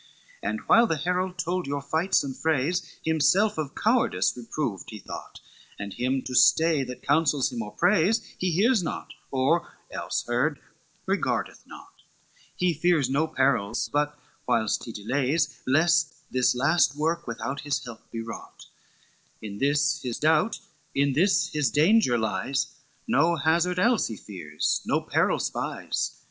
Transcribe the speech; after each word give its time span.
XI 0.01 0.37
"And 0.47 0.59
while 0.61 0.87
the 0.87 0.97
herald 0.97 1.37
told 1.37 1.67
your 1.67 1.79
fights 1.79 2.23
and 2.23 2.35
frays, 2.35 2.81
Himself 3.03 3.59
of 3.59 3.75
cowardice 3.75 4.33
reproved 4.35 4.89
he 4.89 4.97
thought, 4.97 5.41
And 5.77 5.93
him 5.93 6.23
to 6.23 6.33
stay 6.33 6.81
that 6.83 7.03
counsels 7.03 7.51
him, 7.51 7.61
or 7.61 7.69
prays, 7.73 8.19
He 8.39 8.49
hears 8.49 8.81
not, 8.81 9.13
or, 9.29 9.71
else 9.91 10.23
heard, 10.25 10.59
regardeth 11.05 11.67
naught, 11.67 12.01
He 12.55 12.73
fears 12.73 13.11
no 13.11 13.27
perils 13.27 13.91
but 13.93 14.17
whilst 14.47 14.85
he 14.85 14.91
delays, 14.91 15.61
Lest 15.67 16.15
this 16.31 16.55
last 16.55 16.95
work 16.97 17.27
without 17.27 17.59
his 17.59 17.77
help 17.85 18.09
be 18.09 18.23
wrought: 18.23 18.65
In 19.39 19.59
this 19.59 20.01
his 20.01 20.17
doubt, 20.17 20.57
in 20.95 21.13
this 21.13 21.49
his 21.53 21.69
danger 21.69 22.17
lies, 22.17 22.73
No 23.07 23.35
hazard 23.35 23.77
else 23.77 24.07
he 24.07 24.17
fears, 24.17 24.81
no 24.83 24.99
peril 25.01 25.37
spies. 25.37 26.17